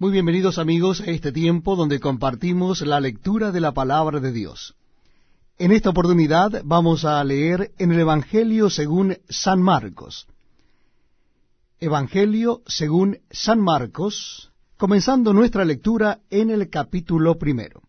Muy 0.00 0.12
bienvenidos 0.12 0.56
amigos 0.56 1.02
a 1.02 1.10
este 1.10 1.30
tiempo 1.30 1.76
donde 1.76 2.00
compartimos 2.00 2.80
la 2.80 3.00
lectura 3.00 3.52
de 3.52 3.60
la 3.60 3.72
palabra 3.72 4.18
de 4.18 4.32
Dios. 4.32 4.74
En 5.58 5.72
esta 5.72 5.90
oportunidad 5.90 6.62
vamos 6.64 7.04
a 7.04 7.22
leer 7.22 7.72
en 7.76 7.92
el 7.92 8.00
Evangelio 8.00 8.70
según 8.70 9.18
San 9.28 9.60
Marcos. 9.60 10.26
Evangelio 11.80 12.62
según 12.66 13.18
San 13.30 13.60
Marcos, 13.60 14.50
comenzando 14.78 15.34
nuestra 15.34 15.66
lectura 15.66 16.20
en 16.30 16.48
el 16.48 16.70
capítulo 16.70 17.36
primero. 17.36 17.82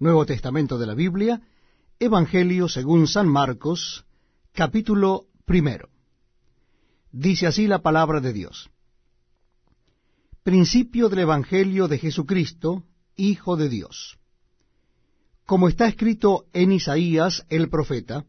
Nuevo 0.00 0.26
Testamento 0.26 0.78
de 0.78 0.86
la 0.86 0.94
Biblia, 0.94 1.42
Evangelio 2.00 2.68
según 2.68 3.06
San 3.06 3.28
Marcos, 3.28 4.04
capítulo 4.52 5.26
primero. 5.44 5.90
Dice 7.12 7.46
así 7.46 7.68
la 7.68 7.82
palabra 7.82 8.18
de 8.18 8.32
Dios. 8.32 8.71
Principio 10.42 11.08
del 11.08 11.20
Evangelio 11.20 11.86
de 11.86 11.98
Jesucristo, 11.98 12.82
Hijo 13.14 13.56
de 13.56 13.68
Dios. 13.68 14.18
Como 15.46 15.68
está 15.68 15.86
escrito 15.86 16.46
en 16.52 16.72
Isaías 16.72 17.46
el 17.48 17.68
profeta, 17.68 18.24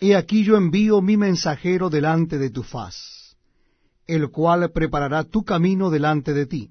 He 0.00 0.14
aquí 0.14 0.44
yo 0.44 0.58
envío 0.58 1.00
mi 1.00 1.16
mensajero 1.16 1.88
delante 1.88 2.36
de 2.36 2.50
tu 2.50 2.62
faz, 2.62 3.38
el 4.06 4.30
cual 4.30 4.70
preparará 4.70 5.24
tu 5.24 5.44
camino 5.44 5.88
delante 5.88 6.34
de 6.34 6.44
ti. 6.44 6.70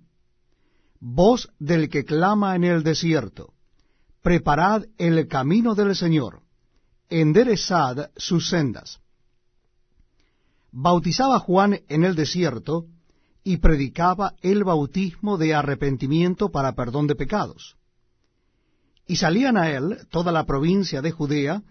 Voz 0.99 1.49
del 1.57 1.89
que 1.89 2.05
clama 2.05 2.55
en 2.55 2.63
el 2.63 2.83
desierto, 2.83 3.55
preparad 4.21 4.83
el 4.99 5.27
camino 5.27 5.73
del 5.73 5.95
Señor, 5.95 6.43
enderezad 7.09 8.11
sus 8.15 8.49
sendas. 8.49 8.99
Bautizaba 10.71 11.39
Juan 11.39 11.79
en 11.87 12.03
el 12.03 12.13
desierto, 12.13 12.85
y 13.47 13.55
predicaba 13.59 14.35
el 14.41 14.65
bautismo 14.65 15.37
de 15.37 15.55
arrepentimiento 15.55 16.51
para 16.51 16.75
perdón 16.75 17.07
de 17.07 17.15
pecados. 17.15 17.77
Y 19.07 19.15
salían 19.15 19.55
a 19.55 19.71
él 19.71 19.99
toda 20.11 20.33
la 20.33 20.45
provincia 20.45 21.01
de 21.01 21.11
Judea 21.11 21.63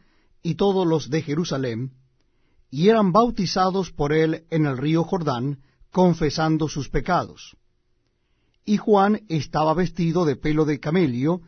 y 0.42 0.55
todos 0.55 0.86
los 0.86 1.10
de 1.10 1.20
Jerusalén, 1.20 1.92
y 2.70 2.88
eran 2.88 3.12
bautizados 3.12 3.91
por 3.92 4.14
él 4.14 4.46
en 4.48 4.64
el 4.64 4.78
río 4.78 5.05
Jordán, 5.05 5.58
confesando 5.92 6.66
sus 6.66 6.88
pecados. 6.88 7.58
Y 8.64 8.78
Juan 8.78 9.27
estaba 9.28 9.74
vestido 9.74 10.24
de 10.24 10.36
pelo 10.36 10.64
de 10.64 10.80
camello, 10.80 11.42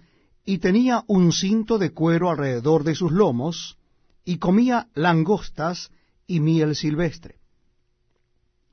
y 0.45 0.59
tenía 0.59 1.05
un 1.07 1.33
cinto 1.33 1.79
de 1.79 1.95
cuero 1.95 2.29
alrededor 2.29 2.85
de 2.85 2.95
sus 2.95 3.13
lomos, 3.13 3.79
y 4.27 4.37
comía 4.37 4.89
langostas 4.93 5.91
y 6.27 6.41
miel 6.41 6.77
silvestre. 6.77 7.37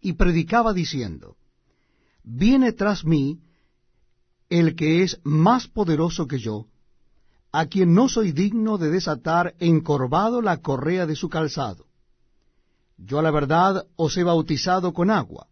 Y 0.02 0.14
predicaba 0.14 0.74
diciendo, 0.74 1.38
viene 2.26 2.74
tras 2.74 3.06
mí 3.06 3.40
el 4.50 4.76
que 4.76 5.04
es 5.04 5.20
más 5.24 5.68
poderoso 5.68 6.28
que 6.28 6.40
yo, 6.40 6.66
a 7.52 7.68
quien 7.68 7.94
no 7.94 8.10
soy 8.10 8.32
digno 8.32 8.78
de 8.78 8.90
desatar 8.90 9.56
encorvado 9.60 10.42
la 10.42 10.58
correa 10.58 11.06
de 11.06 11.16
su 11.16 11.30
calzado. 11.30 11.86
Yo 12.98 13.20
a 13.20 13.22
la 13.22 13.32
verdad 13.32 13.86
os 13.96 14.18
he 14.18 14.24
bautizado 14.24 14.94
con 14.94 15.10
agua, 15.10 15.48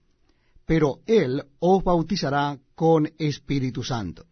pero 0.65 0.99
él 1.05 1.43
os 1.59 1.83
bautizará 1.83 2.59
con 2.75 3.11
Espíritu 3.17 3.83
Santo. 3.83 4.25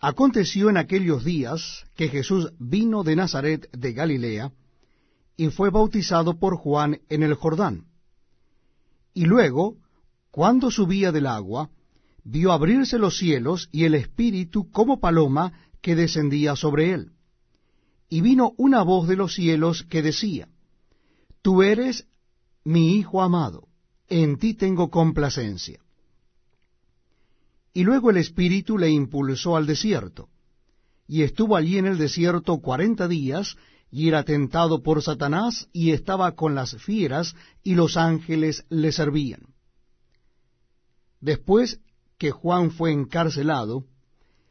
Aconteció 0.00 0.68
en 0.68 0.76
aquellos 0.76 1.24
días 1.24 1.84
que 1.94 2.08
Jesús 2.08 2.52
vino 2.58 3.02
de 3.02 3.16
Nazaret 3.16 3.70
de 3.72 3.92
Galilea, 3.92 4.52
y 5.38 5.48
fue 5.48 5.70
bautizado 5.70 6.38
por 6.38 6.56
Juan 6.56 7.00
en 7.08 7.22
el 7.22 7.34
Jordán. 7.34 7.86
Y 9.12 9.24
luego 9.24 9.76
cuando 10.36 10.70
subía 10.70 11.12
del 11.12 11.26
agua, 11.26 11.70
vio 12.22 12.52
abrirse 12.52 12.98
los 12.98 13.16
cielos 13.16 13.70
y 13.72 13.84
el 13.84 13.94
Espíritu 13.94 14.70
como 14.70 15.00
paloma 15.00 15.54
que 15.80 15.96
descendía 15.96 16.56
sobre 16.56 16.92
él. 16.92 17.12
Y 18.10 18.20
vino 18.20 18.52
una 18.58 18.82
voz 18.82 19.08
de 19.08 19.16
los 19.16 19.32
cielos 19.32 19.84
que 19.84 20.02
decía, 20.02 20.46
Tú 21.40 21.62
eres 21.62 22.06
mi 22.64 22.98
Hijo 22.98 23.22
amado, 23.22 23.68
en 24.10 24.36
ti 24.36 24.52
tengo 24.52 24.90
complacencia. 24.90 25.80
Y 27.72 27.84
luego 27.84 28.10
el 28.10 28.18
Espíritu 28.18 28.76
le 28.76 28.90
impulsó 28.90 29.56
al 29.56 29.64
desierto, 29.64 30.28
y 31.08 31.22
estuvo 31.22 31.56
allí 31.56 31.78
en 31.78 31.86
el 31.86 31.96
desierto 31.96 32.58
cuarenta 32.58 33.08
días, 33.08 33.56
y 33.90 34.08
era 34.08 34.22
tentado 34.22 34.82
por 34.82 35.02
Satanás, 35.02 35.70
y 35.72 35.92
estaba 35.92 36.32
con 36.32 36.54
las 36.54 36.76
fieras, 36.76 37.34
y 37.62 37.74
los 37.74 37.96
ángeles 37.96 38.66
le 38.68 38.92
servían. 38.92 39.55
Después 41.20 41.80
que 42.18 42.30
Juan 42.30 42.70
fue 42.70 42.92
encarcelado, 42.92 43.84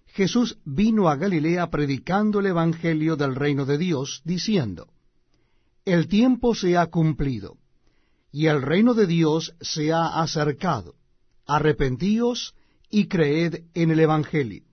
Jesús 0.07 0.57
vino 0.63 1.09
a 1.09 1.15
Galilea 1.15 1.69
predicando 1.69 2.39
el 2.39 2.47
Evangelio 2.47 3.15
del 3.15 3.35
reino 3.35 3.65
de 3.65 3.77
Dios, 3.77 4.21
diciendo, 4.23 4.87
El 5.83 6.07
tiempo 6.07 6.55
se 6.55 6.77
ha 6.77 6.87
cumplido, 6.87 7.57
y 8.31 8.47
el 8.47 8.61
reino 8.61 8.93
de 8.93 9.07
Dios 9.07 9.55
se 9.61 9.91
ha 9.91 10.21
acercado. 10.21 10.95
Arrepentíos 11.45 12.55
y 12.89 13.07
creed 13.07 13.65
en 13.73 13.91
el 13.91 13.99
Evangelio. 13.99 14.63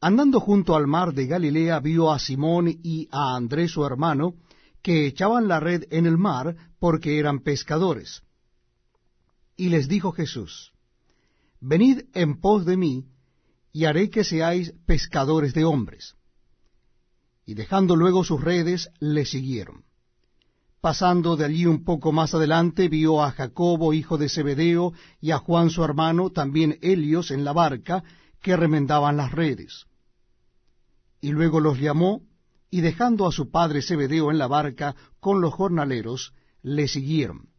Andando 0.00 0.40
junto 0.40 0.74
al 0.74 0.88
mar 0.88 1.14
de 1.14 1.26
Galilea 1.26 1.78
vio 1.78 2.10
a 2.10 2.18
Simón 2.18 2.68
y 2.82 3.08
a 3.12 3.36
Andrés 3.36 3.70
su 3.70 3.86
hermano, 3.86 4.34
que 4.82 5.06
echaban 5.06 5.46
la 5.46 5.60
red 5.60 5.84
en 5.90 6.06
el 6.06 6.18
mar 6.18 6.56
porque 6.80 7.20
eran 7.20 7.38
pescadores. 7.38 8.22
Y 9.56 9.68
les 9.68 9.88
dijo 9.88 10.12
Jesús, 10.12 10.72
Venid 11.60 12.06
en 12.14 12.40
pos 12.40 12.64
de 12.64 12.76
mí, 12.76 13.06
y 13.72 13.84
haré 13.84 14.10
que 14.10 14.24
seáis 14.24 14.74
pescadores 14.86 15.54
de 15.54 15.64
hombres. 15.64 16.16
Y 17.46 17.54
dejando 17.54 17.96
luego 17.96 18.24
sus 18.24 18.40
redes, 18.40 18.90
le 18.98 19.24
siguieron. 19.24 19.84
Pasando 20.80 21.36
de 21.36 21.44
allí 21.44 21.66
un 21.66 21.84
poco 21.84 22.10
más 22.10 22.34
adelante, 22.34 22.88
vio 22.88 23.22
a 23.22 23.30
Jacobo, 23.30 23.94
hijo 23.94 24.18
de 24.18 24.28
Zebedeo, 24.28 24.92
y 25.20 25.30
a 25.30 25.38
Juan 25.38 25.70
su 25.70 25.84
hermano, 25.84 26.30
también 26.30 26.78
Helios, 26.82 27.30
en 27.30 27.44
la 27.44 27.52
barca, 27.52 28.02
que 28.40 28.56
remendaban 28.56 29.16
las 29.16 29.30
redes. 29.30 29.86
Y 31.20 31.30
luego 31.30 31.60
los 31.60 31.78
llamó, 31.78 32.22
y 32.68 32.80
dejando 32.80 33.28
a 33.28 33.32
su 33.32 33.50
padre 33.50 33.82
Zebedeo 33.82 34.32
en 34.32 34.38
la 34.38 34.48
barca 34.48 34.96
con 35.20 35.40
los 35.40 35.54
jornaleros, 35.54 36.34
le 36.62 36.88
siguieron. 36.88 37.51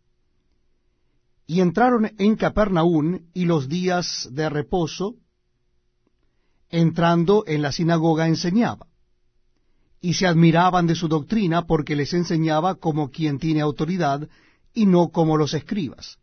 Y 1.45 1.61
entraron 1.61 2.11
en 2.17 2.35
Capernaún 2.35 3.29
y 3.33 3.45
los 3.45 3.67
días 3.67 4.29
de 4.31 4.49
reposo, 4.49 5.15
entrando 6.69 7.43
en 7.45 7.61
la 7.61 7.71
sinagoga 7.71 8.27
enseñaba. 8.27 8.87
Y 10.01 10.15
se 10.15 10.27
admiraban 10.27 10.87
de 10.87 10.95
su 10.95 11.07
doctrina 11.07 11.65
porque 11.65 11.95
les 11.95 12.13
enseñaba 12.13 12.75
como 12.75 13.09
quien 13.11 13.39
tiene 13.39 13.61
autoridad 13.61 14.27
y 14.73 14.85
no 14.85 15.09
como 15.09 15.37
los 15.37 15.53
escribas. 15.53 16.17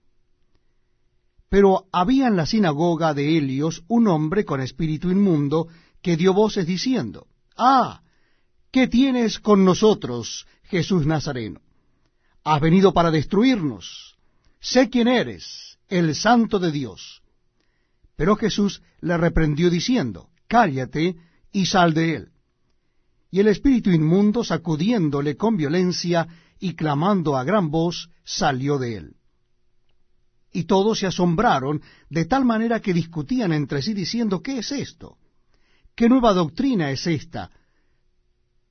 Pero 1.48 1.86
había 1.92 2.28
en 2.28 2.36
la 2.36 2.46
sinagoga 2.46 3.12
de 3.14 3.36
Helios 3.36 3.82
un 3.88 4.06
hombre 4.08 4.44
con 4.44 4.60
espíritu 4.60 5.10
inmundo 5.10 5.68
que 6.02 6.16
dio 6.16 6.32
voces 6.32 6.66
diciendo, 6.66 7.26
Ah, 7.56 8.02
¿qué 8.70 8.86
tienes 8.88 9.40
con 9.40 9.64
nosotros, 9.64 10.46
Jesús 10.64 11.06
Nazareno? 11.06 11.60
¿Has 12.44 12.60
venido 12.60 12.92
para 12.92 13.10
destruirnos? 13.10 14.09
Sé 14.60 14.90
quién 14.90 15.08
eres, 15.08 15.78
el 15.88 16.14
santo 16.14 16.58
de 16.58 16.70
Dios. 16.70 17.22
Pero 18.16 18.36
Jesús 18.36 18.82
le 19.00 19.16
reprendió 19.16 19.70
diciendo, 19.70 20.28
cállate 20.46 21.16
y 21.52 21.66
sal 21.66 21.94
de 21.94 22.16
él. 22.16 22.28
Y 23.30 23.40
el 23.40 23.48
espíritu 23.48 23.90
inmundo, 23.90 24.44
sacudiéndole 24.44 25.36
con 25.36 25.56
violencia 25.56 26.28
y 26.58 26.74
clamando 26.74 27.36
a 27.36 27.44
gran 27.44 27.70
voz, 27.70 28.10
salió 28.24 28.78
de 28.78 28.96
él. 28.96 29.16
Y 30.52 30.64
todos 30.64 30.98
se 30.98 31.06
asombraron 31.06 31.80
de 32.08 32.24
tal 32.24 32.44
manera 32.44 32.80
que 32.80 32.92
discutían 32.92 33.52
entre 33.52 33.82
sí 33.82 33.94
diciendo, 33.94 34.42
¿qué 34.42 34.58
es 34.58 34.72
esto? 34.72 35.16
¿Qué 35.94 36.08
nueva 36.08 36.34
doctrina 36.34 36.90
es 36.90 37.06
esta? 37.06 37.50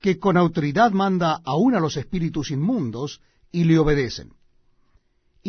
Que 0.01 0.19
con 0.19 0.38
autoridad 0.38 0.91
manda 0.91 1.41
aún 1.45 1.75
a 1.75 1.80
los 1.80 1.95
espíritus 1.97 2.51
inmundos 2.51 3.21
y 3.51 3.63
le 3.63 3.80
obedecen 3.80 4.33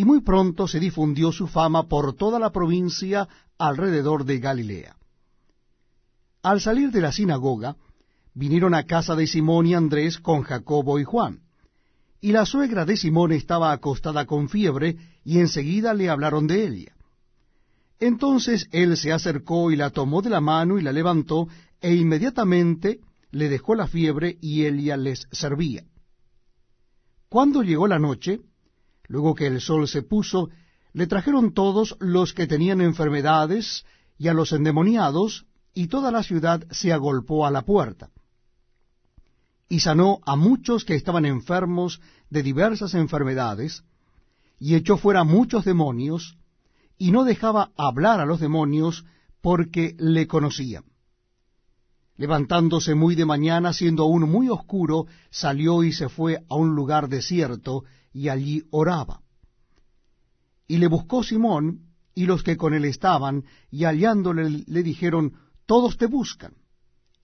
y 0.00 0.04
muy 0.06 0.22
pronto 0.22 0.66
se 0.66 0.80
difundió 0.80 1.30
su 1.30 1.46
fama 1.46 1.86
por 1.86 2.14
toda 2.14 2.38
la 2.38 2.52
provincia 2.52 3.28
alrededor 3.58 4.24
de 4.24 4.38
Galilea. 4.38 4.96
Al 6.42 6.62
salir 6.62 6.90
de 6.90 7.02
la 7.02 7.12
sinagoga, 7.12 7.76
vinieron 8.32 8.72
a 8.74 8.84
casa 8.84 9.14
de 9.14 9.26
Simón 9.26 9.66
y 9.66 9.74
Andrés 9.74 10.18
con 10.18 10.40
Jacobo 10.40 10.98
y 10.98 11.04
Juan. 11.04 11.40
Y 12.18 12.32
la 12.32 12.46
suegra 12.46 12.86
de 12.86 12.96
Simón 12.96 13.32
estaba 13.32 13.72
acostada 13.72 14.24
con 14.24 14.48
fiebre, 14.48 14.96
y 15.22 15.38
enseguida 15.38 15.92
le 15.92 16.08
hablaron 16.08 16.46
de 16.46 16.66
ella. 16.66 16.96
Entonces 17.98 18.68
él 18.72 18.96
se 18.96 19.12
acercó 19.12 19.70
y 19.70 19.76
la 19.76 19.90
tomó 19.90 20.22
de 20.22 20.30
la 20.30 20.40
mano 20.40 20.78
y 20.78 20.82
la 20.82 20.92
levantó, 20.92 21.46
e 21.82 21.94
inmediatamente 21.94 23.00
le 23.32 23.50
dejó 23.50 23.74
la 23.74 23.86
fiebre 23.86 24.38
y 24.40 24.64
ella 24.64 24.96
les 24.96 25.28
servía. 25.30 25.84
Cuando 27.28 27.62
llegó 27.62 27.86
la 27.86 27.98
noche, 27.98 28.40
Luego 29.10 29.34
que 29.34 29.48
el 29.48 29.60
sol 29.60 29.88
se 29.88 30.02
puso, 30.02 30.50
Le 30.92 31.08
trajeron 31.08 31.52
todos 31.52 31.96
los 31.98 32.32
que 32.32 32.46
tenían 32.46 32.80
enfermedades 32.80 33.84
y 34.18 34.28
a 34.28 34.34
los 34.34 34.52
endemoniados, 34.52 35.46
y 35.74 35.88
toda 35.88 36.12
la 36.12 36.22
ciudad 36.22 36.64
se 36.70 36.92
agolpó 36.92 37.44
a 37.46 37.50
la 37.50 37.62
puerta. 37.62 38.10
Y 39.68 39.80
sanó 39.80 40.20
a 40.26 40.36
muchos 40.36 40.84
que 40.84 40.94
estaban 40.94 41.24
enfermos 41.24 42.00
de 42.28 42.42
diversas 42.42 42.94
enfermedades, 42.94 43.82
y 44.60 44.76
echó 44.76 44.96
fuera 44.96 45.24
muchos 45.24 45.64
demonios, 45.64 46.36
y 46.98 47.10
no 47.10 47.24
dejaba 47.24 47.70
hablar 47.76 48.20
a 48.20 48.26
los 48.26 48.40
demonios 48.40 49.04
porque 49.40 49.96
le 49.98 50.26
conocían. 50.28 50.84
Levantándose 52.20 52.94
muy 52.94 53.14
de 53.14 53.24
mañana, 53.24 53.72
siendo 53.72 54.02
aún 54.02 54.30
muy 54.30 54.50
oscuro, 54.50 55.06
salió 55.30 55.82
y 55.84 55.94
se 55.94 56.10
fue 56.10 56.44
a 56.50 56.54
un 56.54 56.74
lugar 56.74 57.08
desierto, 57.08 57.84
y 58.12 58.28
allí 58.28 58.64
oraba. 58.70 59.22
Y 60.68 60.76
le 60.76 60.88
buscó 60.88 61.22
Simón 61.22 61.86
y 62.14 62.26
los 62.26 62.42
que 62.42 62.58
con 62.58 62.74
él 62.74 62.84
estaban, 62.84 63.46
y 63.70 63.84
hallándole 63.84 64.64
le 64.66 64.82
dijeron, 64.82 65.32
Todos 65.64 65.96
te 65.96 66.04
buscan. 66.04 66.52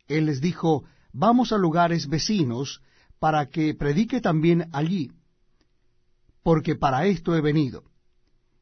Él 0.09 0.25
les 0.25 0.41
dijo, 0.41 0.85
Vamos 1.13 1.53
a 1.53 1.59
lugares 1.59 2.09
vecinos, 2.09 2.81
para 3.19 3.51
que 3.51 3.75
predique 3.75 4.23
también 4.23 4.71
allí, 4.73 5.13
porque 6.43 6.75
para 6.75 7.05
esto 7.05 7.37
he 7.37 7.43
venido. 7.43 7.85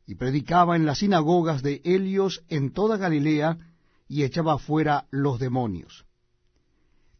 Y 0.05 0.17
predicaba 0.17 0.75
en 0.75 0.85
las 0.85 0.99
sinagogas 0.99 1.63
de 1.63 1.81
Helios 1.85 2.43
en 2.49 2.73
toda 2.73 2.97
Galilea, 2.97 3.57
y 4.09 4.25
echaba 4.25 4.59
fuera 4.59 5.07
los 5.13 5.39
demonios 5.39 6.05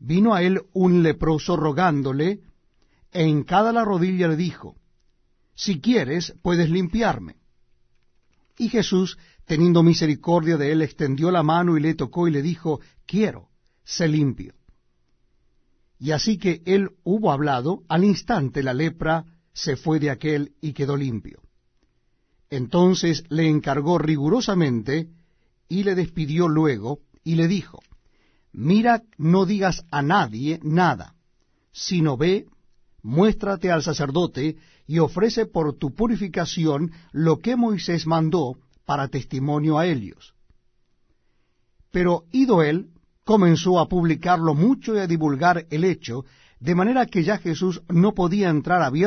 vino 0.07 0.35
a 0.35 0.43
él 0.43 0.63
un 0.73 1.03
leproso 1.03 1.57
rogándole, 1.57 2.41
e 3.11 3.23
en 3.23 3.45
cada 3.45 3.73
la 3.73 3.85
rodilla 3.85 4.29
le 4.29 4.37
dijo, 4.37 4.77
Si 5.55 5.81
quieres, 5.81 6.35
puedes 6.43 6.69
limpiarme. 6.69 7.37
Y 8.59 8.69
Jesús, 8.69 9.19
teniendo 9.47 9.83
misericordia 9.83 10.57
de 10.57 10.73
él, 10.73 10.83
extendió 10.83 11.31
la 11.31 11.43
mano 11.43 11.77
y 11.77 11.81
le 11.81 11.95
tocó 11.95 12.29
y 12.29 12.31
le 12.31 12.43
dijo, 12.43 12.81
Quiero, 13.07 13.49
sé 13.85 14.09
limpio. 14.09 14.55
Y 15.99 16.11
así 16.11 16.39
que 16.39 16.63
él 16.67 16.91
hubo 17.03 17.33
hablado, 17.33 17.83
al 17.89 18.05
instante 18.05 18.63
la 18.63 18.75
lepra 18.75 19.25
se 19.53 19.77
fue 19.77 20.01
de 20.01 20.11
aquel 20.11 20.53
y 20.61 20.73
quedó 20.73 20.97
limpio. 20.97 21.41
Entonces 22.51 23.25
le 23.31 23.49
encargó 23.49 23.99
rigurosamente 23.99 25.09
y 25.69 25.85
le 25.85 25.95
despidió 25.95 26.49
luego 26.49 27.01
y 27.23 27.37
le 27.37 27.49
dijo, 27.49 27.81
Mira, 28.55 29.03
no 29.19 29.47
digas 29.47 29.85
a 29.91 30.01
nadie 30.01 30.61
nada, 30.63 31.17
sino 31.73 32.17
ve, 32.17 32.47
muéstrate 33.03 33.73
al 33.73 33.83
sacerdote 33.83 34.57
y 34.87 35.01
ofrece 35.01 35.45
por 35.45 35.77
tu 35.77 35.93
purificación 35.93 36.93
lo 37.11 37.41
que 37.41 37.57
Moisés 37.57 38.07
mandó 38.07 38.57
para 38.87 39.09
testimonio 39.09 39.77
a 39.77 39.87
ellos. 39.87 40.35
Pero 41.91 42.27
ido 42.31 42.63
él, 42.63 42.91
comenzó 43.25 43.81
a 43.81 43.89
publicarlo 43.89 44.55
mucho 44.55 44.95
y 44.95 44.99
a 44.99 45.09
divulgar 45.09 45.67
el 45.71 45.83
hecho, 45.83 46.25
de 46.61 46.77
manera 46.77 47.07
que 47.07 47.25
ya 47.25 47.39
Jesús 47.39 47.83
no 47.89 48.15
podía 48.15 48.51
entrar 48.51 48.83
abiertamente 48.83 49.05